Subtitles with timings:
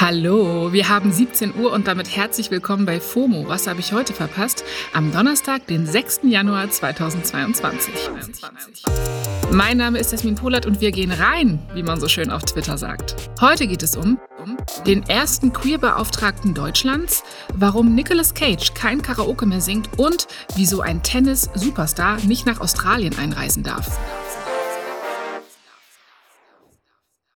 [0.00, 3.46] Hallo, wir haben 17 Uhr und damit herzlich willkommen bei FOMO.
[3.48, 4.64] Was habe ich heute verpasst?
[4.92, 6.20] Am Donnerstag, den 6.
[6.24, 7.94] Januar 2022.
[9.52, 12.76] Mein Name ist Jasmin Polat und wir gehen rein, wie man so schön auf Twitter
[12.76, 13.14] sagt.
[13.40, 14.18] Heute geht es um
[14.84, 17.22] den ersten Queer-Beauftragten Deutschlands,
[17.54, 20.26] warum Nicolas Cage kein Karaoke mehr singt und
[20.56, 23.98] wieso ein Tennis-Superstar nicht nach Australien einreisen darf.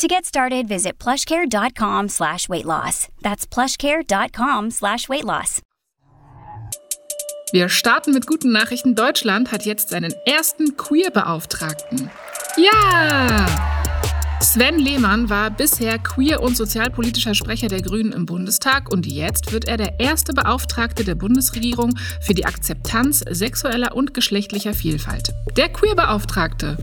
[0.00, 3.08] To get started, visit plushcare.com slash weight loss.
[3.20, 5.60] That's plushcare.com slash weight loss.
[7.52, 8.94] Wir starten mit guten Nachrichten.
[8.94, 12.10] Deutschland hat jetzt seinen ersten Queer-Beauftragten.
[12.56, 13.44] Ja!
[14.40, 19.66] Sven Lehmann war bisher queer- und sozialpolitischer Sprecher der Grünen im Bundestag und jetzt wird
[19.66, 25.34] er der erste Beauftragte der Bundesregierung für die Akzeptanz sexueller und geschlechtlicher Vielfalt.
[25.58, 26.78] Der Queer-Beauftragte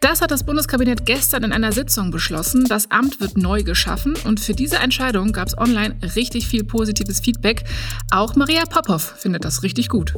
[0.00, 2.64] das hat das Bundeskabinett gestern in einer Sitzung beschlossen.
[2.64, 7.20] Das Amt wird neu geschaffen und für diese Entscheidung gab es online richtig viel positives
[7.20, 7.64] Feedback.
[8.10, 10.14] Auch Maria Popov findet das richtig gut.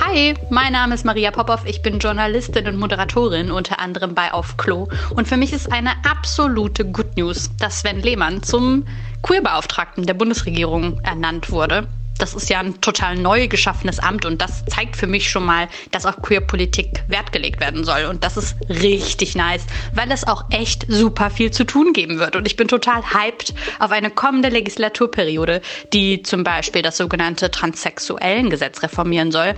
[0.00, 1.64] Hi, mein Name ist Maria Popov.
[1.66, 4.88] Ich bin Journalistin und Moderatorin, unter anderem bei Auf Klo.
[5.14, 8.86] Und für mich ist eine absolute Good News, dass Sven Lehmann zum
[9.22, 11.86] Queerbeauftragten der Bundesregierung ernannt wurde
[12.18, 15.68] das ist ja ein total neu geschaffenes Amt und das zeigt für mich schon mal,
[15.90, 18.04] dass auch Queerpolitik Wert gelegt werden soll.
[18.04, 22.36] Und das ist richtig nice, weil es auch echt super viel zu tun geben wird.
[22.36, 25.60] Und ich bin total hyped auf eine kommende Legislaturperiode,
[25.92, 29.54] die zum Beispiel das sogenannte Transsexuellengesetz reformieren soll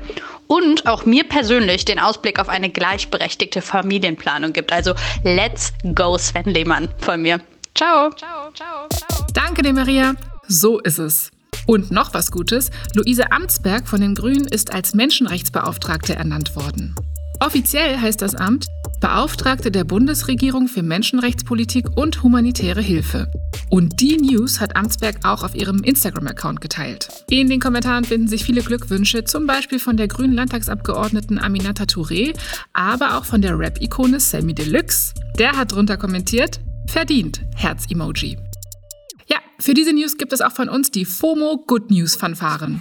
[0.47, 4.73] und auch mir persönlich den Ausblick auf eine gleichberechtigte Familienplanung gibt.
[4.73, 7.41] Also let's go Sven Lehmann von mir.
[7.75, 8.11] Ciao.
[8.13, 9.27] Ciao, ciao, ciao.
[9.35, 10.15] Danke dir, Maria.
[10.49, 11.36] So ist es.
[11.67, 16.95] Und noch was Gutes, Luise Amtsberg von den Grünen ist als Menschenrechtsbeauftragte ernannt worden.
[17.41, 18.67] Offiziell heißt das Amt
[19.01, 23.31] Beauftragte der Bundesregierung für Menschenrechtspolitik und humanitäre Hilfe.
[23.69, 27.09] Und die News hat Amtsberg auch auf ihrem Instagram-Account geteilt.
[27.29, 32.35] In den Kommentaren finden sich viele Glückwünsche, zum Beispiel von der grünen Landtagsabgeordneten Aminata Touré,
[32.73, 35.13] aber auch von der Rap-Ikone Sammy Deluxe.
[35.39, 38.39] Der hat drunter kommentiert, verdient, Herz-Emoji.
[39.67, 42.81] Für diese News gibt es auch von uns die FOMO Good News Fanfaren.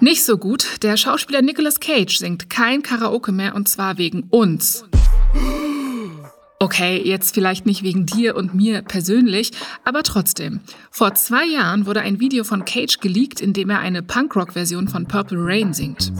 [0.00, 4.84] Nicht so gut, der Schauspieler Nicolas Cage singt kein Karaoke mehr und zwar wegen uns.
[6.60, 9.52] Okay, jetzt vielleicht nicht wegen dir und mir persönlich,
[9.84, 10.58] aber trotzdem.
[10.90, 15.06] Vor zwei Jahren wurde ein Video von Cage geleakt, in dem er eine Punkrock-Version von
[15.06, 16.12] Purple Rain singt.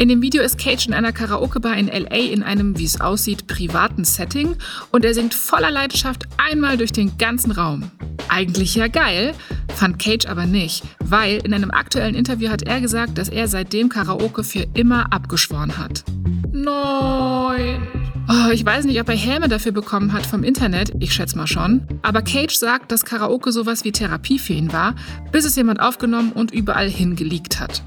[0.00, 3.46] In dem Video ist Cage in einer Karaoke-Bar in LA in einem, wie es aussieht,
[3.46, 4.56] privaten Setting
[4.90, 7.88] und er singt voller Leidenschaft einmal durch den ganzen Raum.
[8.28, 9.32] Eigentlich ja geil,
[9.76, 13.90] fand Cage aber nicht, weil in einem aktuellen Interview hat er gesagt, dass er seitdem
[13.90, 16.02] Karaoke für immer abgeschworen hat.
[16.50, 17.95] Nein.
[18.28, 21.46] Oh, ich weiß nicht, ob er Häme dafür bekommen hat vom Internet, ich schätze mal
[21.46, 21.86] schon.
[22.02, 24.96] Aber Cage sagt, dass Karaoke sowas wie Therapie für ihn war,
[25.30, 27.84] bis es jemand aufgenommen und überall hingeleakt hat.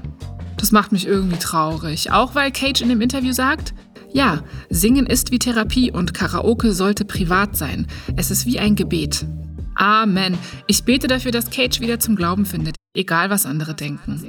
[0.56, 2.10] Das macht mich irgendwie traurig.
[2.10, 3.74] Auch weil Cage in dem Interview sagt,
[4.12, 7.86] ja, Singen ist wie Therapie und Karaoke sollte privat sein.
[8.16, 9.26] Es ist wie ein Gebet.
[9.74, 10.38] Amen.
[10.66, 14.22] Ich bete dafür, dass Cage wieder zum Glauben findet, egal was andere denken.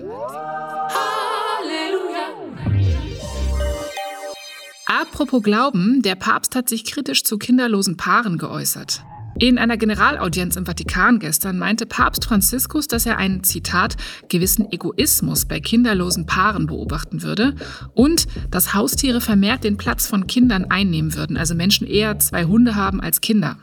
[4.93, 9.05] Apropos Glauben, der Papst hat sich kritisch zu kinderlosen Paaren geäußert.
[9.39, 13.95] In einer Generalaudienz im Vatikan gestern meinte Papst Franziskus, dass er einen, Zitat,
[14.27, 17.55] gewissen Egoismus bei kinderlosen Paaren beobachten würde
[17.93, 22.75] und dass Haustiere vermehrt den Platz von Kindern einnehmen würden, also Menschen eher zwei Hunde
[22.75, 23.59] haben als Kinder.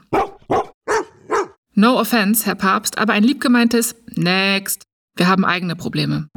[1.75, 4.85] No offense, Herr Papst, aber ein liebgemeintes Next.
[5.15, 6.29] Wir haben eigene Probleme.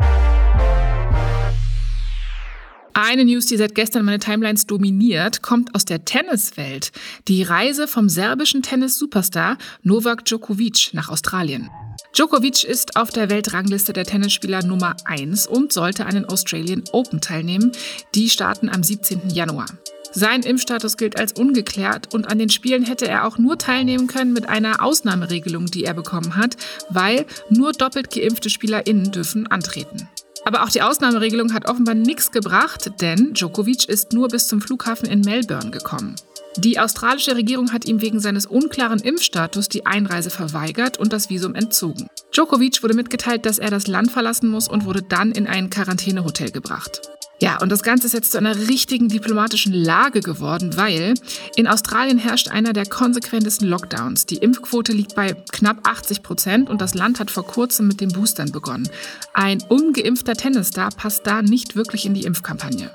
[2.93, 6.91] Eine News, die seit gestern meine Timelines dominiert, kommt aus der Tenniswelt.
[7.27, 11.69] Die Reise vom serbischen Tennis-Superstar Novak Djokovic nach Australien.
[12.13, 17.21] Djokovic ist auf der Weltrangliste der Tennisspieler Nummer 1 und sollte an den Australian Open
[17.21, 17.71] teilnehmen.
[18.13, 19.29] Die starten am 17.
[19.29, 19.67] Januar.
[20.11, 24.33] Sein Impfstatus gilt als ungeklärt und an den Spielen hätte er auch nur teilnehmen können
[24.33, 26.57] mit einer Ausnahmeregelung, die er bekommen hat,
[26.89, 30.09] weil nur doppelt geimpfte SpielerInnen dürfen antreten.
[30.51, 35.07] Aber auch die Ausnahmeregelung hat offenbar nichts gebracht, denn Djokovic ist nur bis zum Flughafen
[35.07, 36.17] in Melbourne gekommen.
[36.57, 41.55] Die australische Regierung hat ihm wegen seines unklaren Impfstatus die Einreise verweigert und das Visum
[41.55, 42.07] entzogen.
[42.33, 46.51] Djokovic wurde mitgeteilt, dass er das Land verlassen muss und wurde dann in ein Quarantänehotel
[46.51, 46.99] gebracht.
[47.41, 51.15] Ja, und das Ganze ist jetzt zu einer richtigen diplomatischen Lage geworden, weil
[51.55, 54.27] in Australien herrscht einer der konsequentesten Lockdowns.
[54.27, 58.09] Die Impfquote liegt bei knapp 80 Prozent und das Land hat vor kurzem mit den
[58.09, 58.87] Boostern begonnen.
[59.33, 62.91] Ein ungeimpfter Tennisstar passt da nicht wirklich in die Impfkampagne.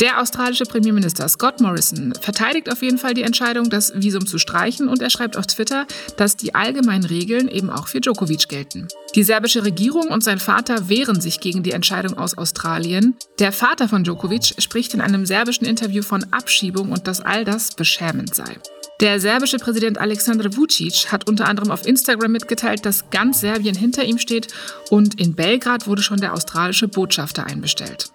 [0.00, 4.88] Der australische Premierminister Scott Morrison verteidigt auf jeden Fall die Entscheidung, das Visum zu streichen
[4.88, 5.86] und er schreibt auf Twitter,
[6.18, 8.88] dass die allgemeinen Regeln eben auch für Djokovic gelten.
[9.14, 13.16] Die serbische Regierung und sein Vater wehren sich gegen die Entscheidung aus Australien.
[13.38, 17.74] Der Vater von Djokovic spricht in einem serbischen Interview von Abschiebung und dass all das
[17.74, 18.58] beschämend sei.
[19.00, 24.04] Der serbische Präsident Alexander Vucic hat unter anderem auf Instagram mitgeteilt, dass ganz Serbien hinter
[24.04, 24.48] ihm steht
[24.90, 28.10] und in Belgrad wurde schon der australische Botschafter einbestellt.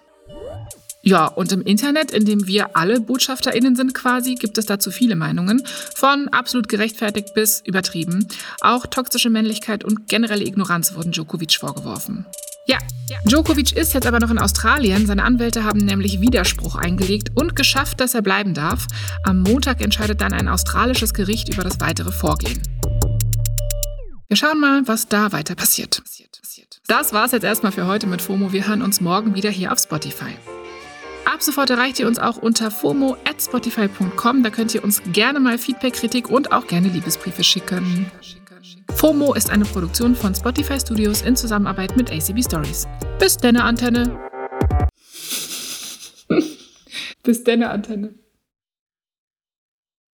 [1.04, 5.16] Ja, und im Internet, in dem wir alle BotschafterInnen sind quasi, gibt es dazu viele
[5.16, 5.62] Meinungen.
[5.96, 8.28] Von absolut gerechtfertigt bis übertrieben.
[8.60, 12.24] Auch toxische Männlichkeit und generelle Ignoranz wurden Djokovic vorgeworfen.
[12.68, 12.78] Ja,
[13.24, 15.06] Djokovic ist jetzt aber noch in Australien.
[15.06, 18.86] Seine Anwälte haben nämlich Widerspruch eingelegt und geschafft, dass er bleiben darf.
[19.24, 22.62] Am Montag entscheidet dann ein australisches Gericht über das weitere Vorgehen.
[24.28, 26.00] Wir schauen mal, was da weiter passiert.
[26.86, 28.52] Das war's jetzt erstmal für heute mit FOMO.
[28.52, 30.36] Wir hören uns morgen wieder hier auf Spotify.
[31.42, 34.44] Sofort erreicht ihr uns auch unter fomo at spotify.com.
[34.44, 38.06] Da könnt ihr uns gerne mal Feedback, Kritik und auch gerne Liebesbriefe schicken.
[38.94, 42.86] FOMO ist eine Produktion von Spotify Studios in Zusammenarbeit mit ACB Stories.
[43.18, 44.16] Bis denne Antenne.
[47.24, 48.21] Bis denne Antenne.